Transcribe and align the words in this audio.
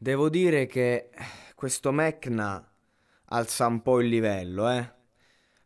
Devo 0.00 0.28
dire 0.28 0.66
che 0.66 1.10
questo 1.56 1.90
Mecna 1.90 2.64
alza 3.30 3.66
un 3.66 3.82
po' 3.82 4.00
il 4.00 4.08
livello, 4.08 4.70
eh? 4.70 4.92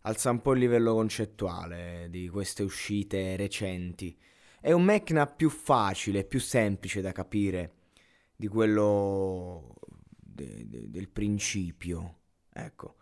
Alza 0.02 0.30
un 0.30 0.40
po' 0.40 0.54
il 0.54 0.60
livello 0.60 0.94
concettuale 0.94 2.06
di 2.10 2.28
queste 2.28 2.62
uscite 2.62 3.36
recenti. 3.36 4.18
È 4.60 4.72
un 4.72 4.84
Mecna 4.84 5.26
più 5.26 5.50
facile, 5.50 6.24
più 6.24 6.40
semplice 6.40 7.02
da 7.02 7.12
capire 7.12 7.74
di 8.34 8.48
quello 8.48 9.74
de- 10.16 10.66
de- 10.66 10.90
del 10.90 11.08
principio. 11.10 12.20
Ecco. 12.52 12.96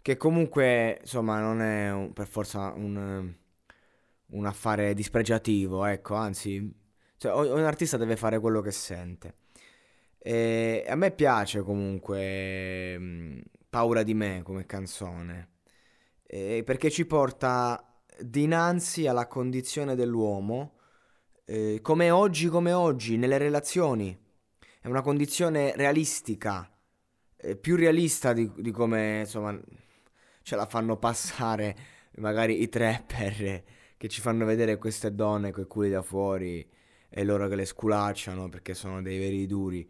Che 0.00 0.16
comunque, 0.16 0.98
insomma, 1.00 1.40
non 1.40 1.60
è 1.62 1.90
un- 1.92 2.12
per 2.12 2.28
forza 2.28 2.72
un, 2.74 3.34
un 4.26 4.46
affare 4.46 4.94
dispregiativo, 4.94 5.84
ecco, 5.84 6.14
anzi, 6.14 6.72
cioè, 7.16 7.32
un 7.50 7.64
artista 7.64 7.96
deve 7.96 8.16
fare 8.16 8.38
quello 8.38 8.60
che 8.60 8.70
sente. 8.70 9.34
E 10.28 10.84
a 10.88 10.96
me 10.96 11.12
piace 11.12 11.62
comunque 11.62 12.98
mh, 12.98 13.42
Paura 13.70 14.02
di 14.02 14.12
me 14.12 14.40
come 14.42 14.66
canzone, 14.66 15.50
eh, 16.26 16.64
perché 16.64 16.90
ci 16.90 17.06
porta 17.06 18.02
dinanzi 18.18 19.06
alla 19.06 19.28
condizione 19.28 19.94
dell'uomo, 19.94 20.78
eh, 21.44 21.78
come 21.80 22.10
oggi, 22.10 22.48
come 22.48 22.72
oggi, 22.72 23.16
nelle 23.16 23.38
relazioni. 23.38 24.18
È 24.80 24.88
una 24.88 25.00
condizione 25.00 25.72
realistica, 25.76 26.76
eh, 27.36 27.54
più 27.54 27.76
realista 27.76 28.32
di, 28.32 28.50
di 28.56 28.72
come, 28.72 29.20
insomma, 29.20 29.56
ce 30.42 30.56
la 30.56 30.66
fanno 30.66 30.96
passare 30.96 31.76
magari 32.16 32.62
i 32.62 32.68
trapper 32.68 33.62
che 33.96 34.08
ci 34.08 34.20
fanno 34.20 34.44
vedere 34.44 34.76
queste 34.76 35.14
donne 35.14 35.52
coi 35.52 35.68
culi 35.68 35.90
da 35.90 36.02
fuori 36.02 36.68
e 37.08 37.22
loro 37.22 37.46
che 37.46 37.54
le 37.54 37.64
sculacciano 37.64 38.48
perché 38.48 38.74
sono 38.74 39.00
dei 39.00 39.20
veri 39.20 39.46
duri. 39.46 39.88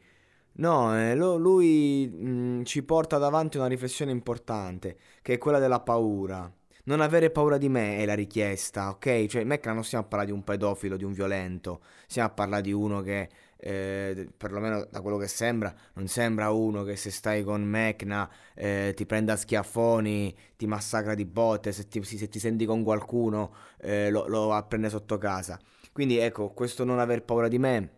No, 0.59 0.97
eh, 0.99 1.15
lo- 1.15 1.37
lui 1.37 2.07
mh, 2.09 2.65
ci 2.65 2.83
porta 2.83 3.19
davanti 3.19 3.59
una 3.59 3.67
riflessione 3.67 4.11
importante, 4.11 4.97
che 5.21 5.35
è 5.35 5.39
quella 5.39 5.59
della 5.59 5.81
paura. 5.81 6.51
Non 6.85 7.01
avere 7.01 7.31
paura 7.31 7.59
di 7.59 7.69
me 7.69 7.99
è 7.99 8.07
la 8.07 8.15
richiesta, 8.15 8.89
ok? 8.91 9.27
Cioè, 9.27 9.45
Mecca 9.45 9.73
non 9.73 9.85
stiamo 9.85 10.05
a 10.05 10.07
parlare 10.09 10.31
di 10.31 10.37
un 10.37 10.45
pedofilo, 10.45 10.97
di 10.97 11.05
un 11.05 11.13
violento, 11.13 11.83
stiamo 12.07 12.29
a 12.29 12.33
parlare 12.33 12.63
di 12.63 12.73
uno 12.73 13.03
che, 13.03 13.29
eh, 13.57 14.29
perlomeno 14.37 14.87
da 14.91 15.01
quello 15.03 15.17
che 15.19 15.27
sembra, 15.27 15.75
non 15.95 16.07
sembra 16.07 16.51
uno 16.53 16.85
che 16.85 16.97
se 16.97 17.11
stai 17.11 17.43
con 17.43 17.63
Mecna 17.63 18.31
eh, 18.55 18.93
ti 18.97 19.05
prende 19.05 19.33
a 19.33 19.37
schiaffoni, 19.37 20.35
ti 20.57 20.67
massacra 20.67 21.15
di 21.15 21.25
botte, 21.27 21.73
se 21.73 21.89
ti, 21.89 22.03
se 22.05 22.29
ti 22.29 22.39
senti 22.39 22.65
con 22.65 22.83
qualcuno 22.85 23.53
eh, 23.81 24.09
lo, 24.11 24.27
lo 24.29 24.65
prendere 24.69 24.93
sotto 24.93 25.19
casa. 25.19 25.59
Quindi 25.93 26.19
ecco, 26.19 26.51
questo 26.51 26.85
non 26.85 26.99
aver 27.01 27.25
paura 27.25 27.49
di 27.49 27.59
me 27.59 27.91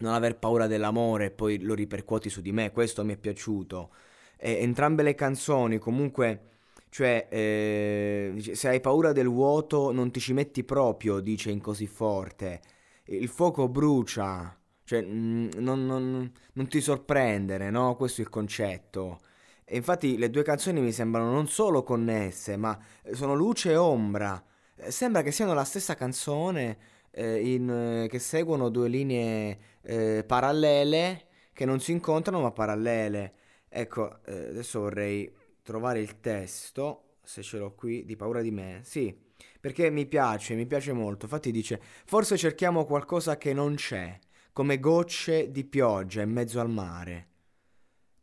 non 0.00 0.12
aver 0.14 0.38
paura 0.38 0.66
dell'amore 0.66 1.26
e 1.26 1.30
poi 1.30 1.60
lo 1.60 1.74
ripercuoti 1.74 2.28
su 2.30 2.40
di 2.40 2.52
me, 2.52 2.70
questo 2.72 3.04
mi 3.04 3.14
è 3.14 3.16
piaciuto. 3.16 3.90
E 4.36 4.58
entrambe 4.60 5.02
le 5.02 5.14
canzoni 5.14 5.78
comunque, 5.78 6.48
cioè, 6.88 7.26
eh, 7.30 8.34
se 8.54 8.68
hai 8.68 8.80
paura 8.80 9.12
del 9.12 9.28
vuoto 9.28 9.92
non 9.92 10.10
ti 10.10 10.20
ci 10.20 10.32
metti 10.32 10.64
proprio, 10.64 11.20
dice 11.20 11.50
in 11.50 11.60
così 11.60 11.86
forte. 11.86 12.60
Il 13.04 13.28
fuoco 13.28 13.68
brucia, 13.68 14.56
cioè, 14.84 15.02
mm, 15.02 15.48
non, 15.58 15.84
non- 15.86 16.32
non 16.54 16.68
ti 16.68 16.80
sorprendere, 16.80 17.70
no? 17.70 17.96
Questo 17.96 18.20
è 18.20 18.24
il 18.24 18.30
concetto. 18.30 19.20
E 19.64 19.76
infatti 19.76 20.16
le 20.18 20.30
due 20.30 20.42
canzoni 20.42 20.80
mi 20.80 20.92
sembrano 20.92 21.30
non 21.30 21.46
solo 21.48 21.82
connesse, 21.82 22.56
ma 22.56 22.76
sono 23.12 23.34
luce 23.34 23.70
e 23.72 23.76
ombra. 23.76 24.42
Eh, 24.76 24.90
Sembra 24.90 25.22
che 25.22 25.30
siano 25.32 25.54
la 25.54 25.64
stessa 25.64 25.94
canzone 25.94 26.78
eh, 27.10 27.54
in, 27.54 27.68
eh, 27.68 28.08
che 28.08 28.18
seguono 28.18 28.68
due 28.68 28.88
linee 28.88 29.58
eh, 29.82 30.24
parallele 30.26 31.26
che 31.52 31.64
non 31.64 31.80
si 31.80 31.92
incontrano 31.92 32.40
ma 32.40 32.52
parallele. 32.52 33.34
Ecco, 33.68 34.22
eh, 34.24 34.48
adesso 34.48 34.80
vorrei 34.80 35.30
trovare 35.62 36.00
il 36.00 36.20
testo, 36.20 37.16
se 37.22 37.42
ce 37.42 37.58
l'ho 37.58 37.74
qui, 37.74 38.04
di 38.04 38.16
Paura 38.16 38.40
di 38.40 38.50
me. 38.50 38.80
Sì, 38.82 39.16
perché 39.60 39.90
mi 39.90 40.06
piace, 40.06 40.54
mi 40.54 40.66
piace 40.66 40.92
molto. 40.92 41.26
Infatti 41.26 41.50
dice, 41.50 41.80
forse 42.06 42.36
cerchiamo 42.36 42.84
qualcosa 42.84 43.36
che 43.36 43.52
non 43.52 43.74
c'è, 43.74 44.18
come 44.52 44.80
gocce 44.80 45.50
di 45.50 45.64
pioggia 45.64 46.22
in 46.22 46.30
mezzo 46.30 46.60
al 46.60 46.70
mare. 46.70 47.28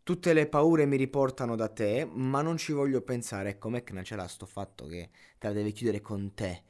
Tutte 0.04 0.34
le 0.34 0.48
paure 0.48 0.86
mi 0.86 0.96
riportano 0.96 1.56
da 1.56 1.68
te, 1.68 2.10
ma 2.10 2.42
non 2.42 2.58
ci 2.58 2.72
voglio 2.72 3.02
pensare. 3.02 3.50
Ecco, 3.50 3.70
Mecna 3.70 4.04
ce 4.04 4.16
l'ha 4.16 4.28
sto 4.28 4.46
fatto 4.46 4.86
che 4.88 5.10
te 5.38 5.48
la 5.48 5.54
devi 5.54 5.74
chiudere 5.74 6.02
con 6.02 6.34
te. 6.34 6.64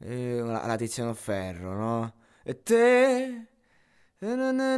Eh, 0.00 0.40
la, 0.40 0.76
Tiziano 0.76 1.12
Ferro, 1.14 1.74
no? 1.74 2.14
E 2.42 2.62
te... 2.62 3.46
na, 4.18 4.76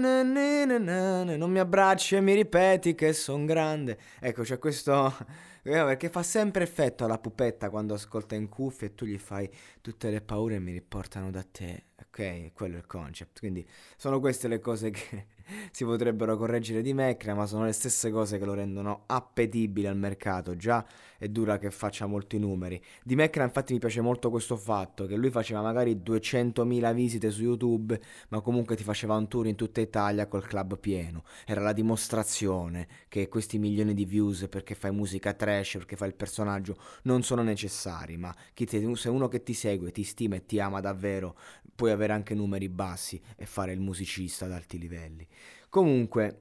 Non 1.25 1.51
mi 1.51 1.59
abbracci 1.59 2.17
e 2.17 2.21
mi 2.21 2.35
ripeti 2.35 2.95
che 2.95 3.13
son 3.13 3.47
grande. 3.47 3.99
Ecco, 4.21 4.43
c'è 4.43 4.59
questo... 4.59 5.15
eh, 5.63 5.71
Perché 5.71 6.09
fa 6.09 6.23
sempre 6.23 6.63
effetto 6.65 7.05
alla 7.05 7.19
pupetta 7.19 7.69
quando 7.71 7.95
ascolta 7.95 8.35
in 8.35 8.49
cuffia 8.49 8.87
e 8.87 8.95
tu 8.95 9.05
gli 9.05 9.19
fai 9.19 9.49
tutte 9.81 10.11
le 10.11 10.21
paure 10.23 10.59
mi 10.59 10.73
riportano 10.73 11.31
da 11.31 11.43
te. 11.43 11.85
Ok, 12.03 12.53
quello 12.53 12.77
è 12.77 12.79
il 12.79 12.87
concept. 12.87 13.39
Quindi 13.41 13.67
sono 13.97 14.21
queste 14.21 14.49
le 14.49 14.59
cose 14.59 14.91
che 14.91 15.27
si 15.71 15.85
potrebbero 15.85 16.37
correggere 16.37 16.83
di 16.83 16.93
Mecna, 16.93 17.35
ma 17.35 17.47
sono 17.47 17.65
le 17.65 17.73
stesse 17.73 18.11
cose 18.11 18.39
che 18.39 18.45
lo 18.45 18.55
rendono 18.55 19.05
appetibile 19.07 19.89
al 19.89 19.97
mercato. 19.97 20.57
Già 20.57 20.85
è 21.19 21.29
dura 21.29 21.59
che 21.59 21.71
faccia 21.71 22.07
molti 22.07 22.39
numeri. 22.39 22.83
Di 23.03 23.15
Mecna 23.15 23.45
infatti 23.45 23.73
mi 23.73 23.79
piace 23.79 24.01
molto 24.01 24.31
questo 24.31 24.57
fatto, 24.57 25.07
che 25.07 25.17
lui 25.17 25.31
faceva 25.31 25.61
magari 25.61 26.01
200.000 26.03 26.95
visite 26.95 27.31
su 27.31 27.43
YouTube, 27.43 28.01
ma 28.29 28.41
comunque 28.41 28.77
ti 28.77 28.83
faceva 28.83 29.17
un 29.17 29.29
tour 29.29 29.47
in 29.47 29.55
tutta 29.57 29.81
Italia 29.81 30.27
col 30.27 30.47
club 30.47 30.79
pieno. 30.79 31.25
Era 31.45 31.61
la 31.61 31.73
dimostrazione 31.73 32.89
che 33.09 33.29
questi 33.29 33.59
milioni 33.59 33.95
di 33.95 34.05
views 34.05 34.47
perché 34.49 34.75
fai 34.75 34.93
musica 34.93 35.35
trash, 35.35 35.73
perché 35.73 35.97
fai 35.97 36.09
il 36.09 36.15
personaggio, 36.15 36.77
non 37.03 37.23
sono 37.23 37.43
necessari, 37.43 38.17
ma 38.17 38.35
ti- 38.55 38.95
se 38.95 39.09
uno 39.09 39.29
che 39.29 39.43
ti 39.43 39.53
segue, 39.53 39.91
ti 39.91 40.05
stima 40.05 40.37
e 40.37 40.47
ti 40.47 40.59
ama 40.61 40.81
davvero, 40.81 41.37
puoi 41.75 41.91
avere 41.91 42.13
anche 42.13 42.35
numeri 42.35 42.69
bassi 42.69 43.21
e 43.37 43.47
fare 43.47 43.73
il 43.73 43.81
musicista 43.81 44.45
ad 44.45 44.53
alti 44.53 44.79
livelli. 44.79 45.27
Comunque, 45.71 46.37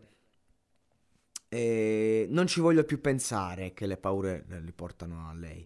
eh, 1.49 2.27
non 2.29 2.47
ci 2.47 2.59
voglio 2.59 2.83
più 2.83 3.01
pensare 3.01 3.73
che 3.73 3.85
le 3.87 3.97
paure 3.97 4.45
le 4.47 4.71
portano 4.73 5.27
a 5.27 5.33
lei, 5.33 5.65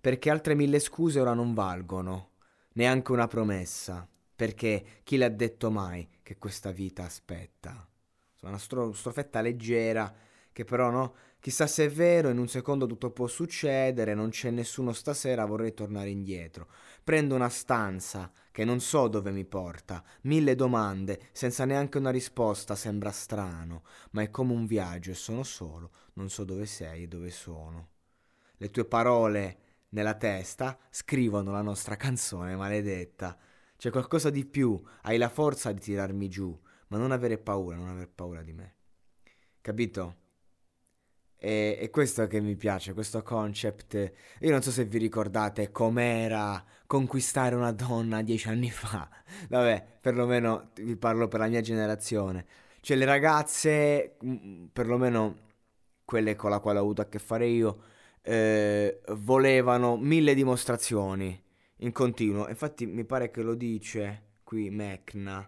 perché 0.00 0.30
altre 0.30 0.54
mille 0.54 0.78
scuse 0.78 1.20
ora 1.20 1.34
non 1.34 1.54
valgono, 1.54 2.30
neanche 2.74 3.12
una 3.12 3.26
promessa, 3.26 4.06
perché 4.36 5.00
chi 5.02 5.16
l'ha 5.16 5.28
detto 5.28 5.70
mai 5.70 6.08
che 6.22 6.36
questa 6.38 6.70
vita 6.70 7.04
aspetta? 7.04 7.70
Insomma, 8.32 8.52
una 8.52 8.58
stro- 8.58 8.92
strofetta 8.92 9.40
leggera 9.40 10.12
che 10.52 10.64
però 10.64 10.90
no, 10.90 11.14
chissà 11.44 11.66
se 11.66 11.84
è 11.84 11.90
vero, 11.90 12.30
in 12.30 12.38
un 12.38 12.48
secondo 12.48 12.86
tutto 12.86 13.10
può 13.10 13.26
succedere, 13.26 14.14
non 14.14 14.30
c'è 14.30 14.48
nessuno 14.48 14.94
stasera, 14.94 15.44
vorrei 15.44 15.74
tornare 15.74 16.08
indietro. 16.08 16.68
Prendo 17.04 17.34
una 17.34 17.50
stanza 17.50 18.32
che 18.50 18.64
non 18.64 18.80
so 18.80 19.08
dove 19.08 19.30
mi 19.30 19.44
porta, 19.44 20.02
mille 20.22 20.54
domande, 20.54 21.28
senza 21.32 21.66
neanche 21.66 21.98
una 21.98 22.08
risposta, 22.08 22.74
sembra 22.74 23.10
strano, 23.10 23.82
ma 24.12 24.22
è 24.22 24.30
come 24.30 24.54
un 24.54 24.64
viaggio 24.64 25.10
e 25.10 25.14
sono 25.14 25.42
solo, 25.42 25.90
non 26.14 26.30
so 26.30 26.44
dove 26.44 26.64
sei 26.64 27.02
e 27.02 27.08
dove 27.08 27.30
sono. 27.30 27.90
Le 28.56 28.70
tue 28.70 28.86
parole 28.86 29.58
nella 29.90 30.14
testa 30.14 30.78
scrivono 30.88 31.52
la 31.52 31.60
nostra 31.60 31.96
canzone 31.96 32.56
maledetta. 32.56 33.36
C'è 33.76 33.90
qualcosa 33.90 34.30
di 34.30 34.46
più, 34.46 34.82
hai 35.02 35.18
la 35.18 35.28
forza 35.28 35.72
di 35.72 35.80
tirarmi 35.80 36.26
giù, 36.30 36.58
ma 36.86 36.96
non 36.96 37.12
avere 37.12 37.36
paura, 37.36 37.76
non 37.76 37.90
aver 37.90 38.08
paura 38.08 38.40
di 38.40 38.54
me. 38.54 38.76
capito? 39.60 40.22
E, 41.44 41.76
e 41.78 41.90
questo 41.90 42.26
che 42.26 42.40
mi 42.40 42.56
piace, 42.56 42.94
questo 42.94 43.22
concept. 43.22 44.12
Io 44.40 44.50
non 44.50 44.62
so 44.62 44.70
se 44.70 44.86
vi 44.86 44.96
ricordate 44.96 45.70
com'era 45.70 46.64
conquistare 46.86 47.54
una 47.54 47.70
donna 47.70 48.22
dieci 48.22 48.48
anni 48.48 48.70
fa. 48.70 49.06
Vabbè, 49.50 49.98
perlomeno 50.00 50.70
vi 50.76 50.96
parlo 50.96 51.28
per 51.28 51.40
la 51.40 51.48
mia 51.48 51.60
generazione. 51.60 52.46
Cioè 52.80 52.96
le 52.96 53.04
ragazze, 53.04 54.16
mm, 54.24 54.66
perlomeno 54.72 55.36
quelle 56.06 56.34
con 56.34 56.48
la 56.48 56.60
quale 56.60 56.78
ho 56.78 56.82
avuto 56.82 57.02
a 57.02 57.08
che 57.08 57.18
fare 57.18 57.46
io, 57.46 57.82
eh, 58.22 59.00
volevano 59.08 59.96
mille 59.98 60.34
dimostrazioni 60.34 61.38
in 61.78 61.92
continuo. 61.92 62.48
Infatti 62.48 62.86
mi 62.86 63.04
pare 63.04 63.30
che 63.30 63.42
lo 63.42 63.54
dice 63.54 64.38
qui 64.44 64.70
Mecna. 64.70 65.46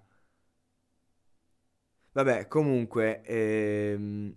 Vabbè, 2.12 2.48
comunque, 2.48 3.22
ehm, 3.22 4.35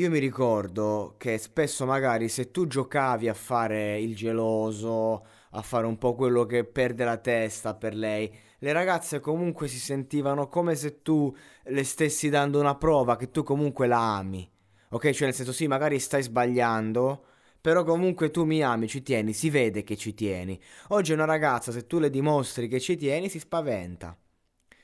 io 0.00 0.08
mi 0.08 0.18
ricordo 0.18 1.14
che 1.18 1.36
spesso 1.36 1.84
magari 1.84 2.30
se 2.30 2.50
tu 2.50 2.66
giocavi 2.66 3.28
a 3.28 3.34
fare 3.34 4.00
il 4.00 4.16
geloso, 4.16 5.26
a 5.50 5.60
fare 5.60 5.84
un 5.84 5.98
po' 5.98 6.14
quello 6.14 6.46
che 6.46 6.64
perde 6.64 7.04
la 7.04 7.18
testa 7.18 7.74
per 7.74 7.94
lei, 7.94 8.34
le 8.60 8.72
ragazze 8.72 9.20
comunque 9.20 9.68
si 9.68 9.78
sentivano 9.78 10.48
come 10.48 10.74
se 10.74 11.02
tu 11.02 11.34
le 11.64 11.84
stessi 11.84 12.30
dando 12.30 12.58
una 12.58 12.76
prova 12.76 13.16
che 13.16 13.30
tu 13.30 13.42
comunque 13.42 13.86
la 13.86 14.16
ami. 14.16 14.50
Ok? 14.88 15.10
Cioè 15.10 15.26
nel 15.26 15.34
senso 15.34 15.52
sì, 15.52 15.66
magari 15.66 15.98
stai 15.98 16.22
sbagliando, 16.22 17.24
però 17.60 17.84
comunque 17.84 18.30
tu 18.30 18.44
mi 18.44 18.62
ami, 18.62 18.88
ci 18.88 19.02
tieni, 19.02 19.34
si 19.34 19.50
vede 19.50 19.82
che 19.82 19.98
ci 19.98 20.14
tieni. 20.14 20.58
Oggi 20.88 21.12
una 21.12 21.26
ragazza, 21.26 21.72
se 21.72 21.86
tu 21.86 21.98
le 21.98 22.08
dimostri 22.08 22.68
che 22.68 22.80
ci 22.80 22.96
tieni, 22.96 23.28
si 23.28 23.38
spaventa 23.38 24.16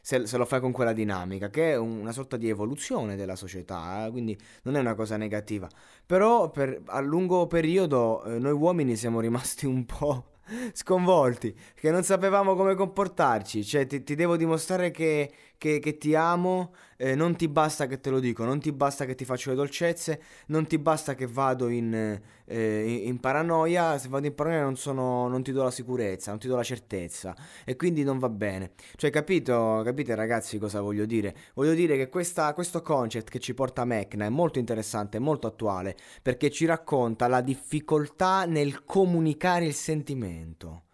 se, 0.07 0.25
se, 0.25 0.37
lo 0.37 0.45
fai 0.45 0.61
con 0.61 0.71
quella 0.71 0.93
dinamica, 0.93 1.51
che 1.51 1.73
è 1.73 1.77
una 1.77 2.13
sorta 2.13 2.37
di 2.37 2.49
evoluzione 2.49 3.17
della 3.17 3.35
società, 3.35 4.07
eh? 4.07 4.13
quindi 4.13 4.39
non 4.63 4.77
è 4.77 4.79
una 4.79 4.95
cosa 4.95 5.17
negativa. 5.17 5.69
Però 6.07 6.49
per, 6.49 6.81
a 6.87 7.01
lungo 7.01 7.49
periodo 7.49 8.23
eh, 8.23 8.39
noi 8.39 8.53
uomini 8.53 8.95
siamo 8.95 9.19
rimasti 9.19 9.67
un 9.67 9.85
po' 9.85 10.35
sconvolti, 10.75 11.53
che 11.75 11.91
non 11.91 12.05
sapevamo 12.05 12.55
come 12.55 12.77
comportarci, 12.77 13.65
cioè 13.65 13.89
ti, 13.89 14.05
ti 14.05 14.15
devo 14.15 14.37
dimostrare 14.37 14.93
che, 14.93 15.33
che, 15.59 15.79
che 15.79 15.99
ti 15.99 16.15
amo, 16.15 16.75
eh, 16.97 17.15
non 17.15 17.37
ti 17.37 17.49
basta 17.49 17.87
che 17.87 18.01
te 18.01 18.11
lo 18.11 18.21
dico, 18.21 18.45
non 18.45 18.61
ti 18.61 18.73
basta 18.73 19.05
che 19.05 19.15
ti 19.15 19.25
faccio 19.25 19.51
le 19.51 19.57
dolcezze, 19.57 20.21
non 20.47 20.67
ti 20.67 20.79
basta 20.79 21.15
che 21.15 21.27
vado 21.27 21.69
in, 21.69 22.21
eh, 22.45 23.03
in 23.05 23.19
paranoia, 23.21 23.99
se 23.99 24.09
vado 24.09 24.27
in 24.27 24.35
paranoia 24.35 24.63
non, 24.63 24.77
sono, 24.77 25.29
non 25.29 25.43
ti 25.43 25.53
do 25.53 25.63
la 25.63 25.71
sicurezza, 25.71 26.31
non 26.31 26.41
ti 26.41 26.49
do 26.49 26.57
la 26.57 26.63
certezza 26.63 27.35
e 27.65 27.77
quindi 27.77 28.03
non 28.03 28.19
va 28.19 28.29
bene. 28.29 28.73
Cioè 28.97 29.11
capito, 29.11 29.83
capite 29.85 30.15
ragazzi 30.15 30.59
cosa 30.59 30.81
voglio 30.81 31.07
dire? 31.07 31.35
Voglio 31.55 31.75
dire 31.75 31.97
che 31.97 32.09
questa, 32.09 32.53
questo 32.55 32.83
concept 32.83 33.31
che 33.31 33.39
ci 33.39 33.55
porta 33.55 33.85
Mecna 33.85 34.27
è 34.27 34.31
molto 34.31 34.59
interessante, 34.59 35.19
molto 35.19 35.47
attuale, 35.47 35.97
perché 36.23 36.51
ci 36.51 36.67
racconta 36.67 37.29
la 37.29 37.41
difficoltà 37.41 38.45
nel 38.47 38.85
comunicare 38.85 39.67
il 39.67 39.75
sentimento. 39.75 40.86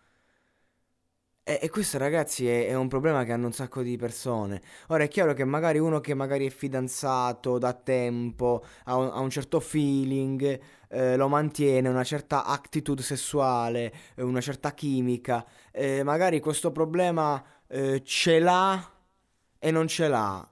E, 1.44 1.58
e 1.60 1.70
questo 1.70 1.98
ragazzi 1.98 2.46
è, 2.46 2.68
è, 2.68 2.74
un 2.74 2.86
problema 2.86 3.24
che 3.24 3.32
hanno 3.32 3.46
un 3.46 3.52
sacco 3.52 3.82
di 3.82 3.96
persone. 3.96 4.62
Ora 4.88 5.02
è 5.04 5.08
chiaro 5.08 5.34
che 5.34 5.44
magari 5.44 5.78
uno 5.78 6.00
che 6.00 6.14
magari 6.14 6.46
è 6.46 6.50
fidanzato 6.50 7.58
da 7.58 7.72
tempo, 7.72 8.64
ha 8.84 8.96
un, 8.96 9.10
ha 9.12 9.18
un 9.18 9.30
certo 9.30 9.58
feeling, 9.58 10.60
eh, 10.88 11.16
lo 11.16 11.26
mantiene, 11.28 11.88
una 11.88 12.04
certa 12.04 12.44
attitude 12.44 13.02
sessuale, 13.02 13.92
eh, 14.14 14.22
una 14.22 14.40
certa 14.40 14.72
chimica, 14.72 15.44
eh, 15.72 16.04
magari 16.04 16.38
questo 16.40 16.70
problema 16.70 17.42
eh, 17.66 18.02
ce 18.04 18.38
l'ha 18.38 18.90
e 19.58 19.70
non 19.72 19.88
ce 19.88 20.08
l'ha. 20.08 20.46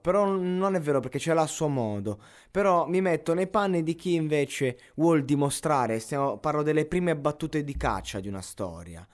Però 0.00 0.26
non 0.26 0.74
è 0.74 0.80
vero 0.80 1.00
perché 1.00 1.18
ce 1.18 1.32
l'ha 1.34 1.42
a 1.42 1.46
suo 1.46 1.68
modo. 1.68 2.20
Però 2.50 2.86
mi 2.86 3.00
metto 3.00 3.34
nei 3.34 3.48
panni 3.48 3.82
di 3.82 3.94
chi 3.94 4.14
invece 4.14 4.78
vuol 4.96 5.24
dimostrare, 5.24 5.98
stiamo, 5.98 6.38
parlo 6.38 6.62
delle 6.62 6.86
prime 6.86 7.16
battute 7.16 7.64
di 7.64 7.76
caccia 7.76 8.20
di 8.20 8.28
una 8.28 8.42
storia 8.42 9.06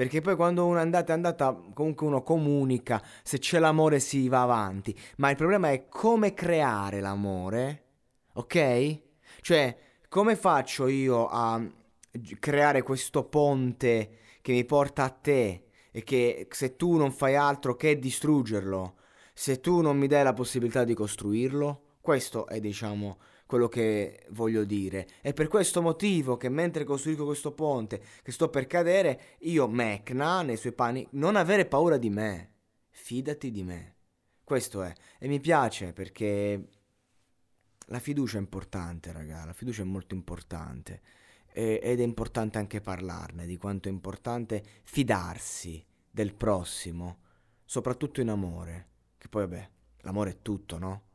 perché 0.00 0.22
poi 0.22 0.34
quando 0.34 0.64
uno 0.64 0.78
è 0.78 0.80
andato 0.80 1.10
è 1.10 1.14
andata, 1.14 1.54
comunque 1.74 2.06
uno 2.06 2.22
comunica, 2.22 3.04
se 3.22 3.38
c'è 3.38 3.58
l'amore 3.58 4.00
si 4.00 4.30
va 4.30 4.40
avanti, 4.40 4.98
ma 5.18 5.28
il 5.28 5.36
problema 5.36 5.72
è 5.72 5.88
come 5.90 6.32
creare 6.32 7.00
l'amore, 7.00 7.84
ok? 8.32 8.98
Cioè, 9.42 9.78
come 10.08 10.36
faccio 10.36 10.86
io 10.86 11.26
a 11.26 11.62
creare 12.38 12.80
questo 12.80 13.24
ponte 13.24 14.16
che 14.40 14.52
mi 14.52 14.64
porta 14.64 15.04
a 15.04 15.10
te 15.10 15.66
e 15.90 16.02
che 16.02 16.46
se 16.48 16.76
tu 16.76 16.96
non 16.96 17.12
fai 17.12 17.36
altro 17.36 17.76
che 17.76 17.98
distruggerlo, 17.98 18.94
se 19.34 19.60
tu 19.60 19.82
non 19.82 19.98
mi 19.98 20.06
dai 20.06 20.24
la 20.24 20.32
possibilità 20.32 20.82
di 20.82 20.94
costruirlo, 20.94 21.82
questo 22.00 22.46
è 22.46 22.60
diciamo 22.60 23.18
quello 23.50 23.68
che 23.68 24.26
voglio 24.30 24.62
dire. 24.62 25.08
È 25.20 25.32
per 25.32 25.48
questo 25.48 25.82
motivo 25.82 26.36
che 26.36 26.48
mentre 26.48 26.84
costruisco 26.84 27.24
questo 27.24 27.52
ponte, 27.52 28.00
che 28.22 28.30
sto 28.30 28.48
per 28.48 28.68
cadere, 28.68 29.36
io, 29.40 29.66
Mecna, 29.66 30.42
nei 30.42 30.56
suoi 30.56 30.72
panni, 30.72 31.04
non 31.12 31.34
avere 31.34 31.66
paura 31.66 31.96
di 31.98 32.10
me. 32.10 32.52
Fidati 32.90 33.50
di 33.50 33.64
me. 33.64 33.96
Questo 34.44 34.84
è. 34.84 34.92
E 35.18 35.26
mi 35.26 35.40
piace 35.40 35.92
perché 35.92 36.68
la 37.86 37.98
fiducia 37.98 38.36
è 38.36 38.40
importante, 38.40 39.10
raga. 39.10 39.44
La 39.44 39.52
fiducia 39.52 39.82
è 39.82 39.84
molto 39.84 40.14
importante. 40.14 41.02
E, 41.52 41.80
ed 41.82 41.98
è 41.98 42.04
importante 42.04 42.58
anche 42.58 42.80
parlarne, 42.80 43.46
di 43.46 43.56
quanto 43.56 43.88
è 43.88 43.90
importante 43.90 44.62
fidarsi 44.84 45.84
del 46.08 46.34
prossimo, 46.34 47.18
soprattutto 47.64 48.20
in 48.20 48.28
amore. 48.28 48.88
Che 49.18 49.28
poi, 49.28 49.42
vabbè, 49.42 49.70
l'amore 50.02 50.30
è 50.30 50.38
tutto, 50.40 50.78
no? 50.78 51.08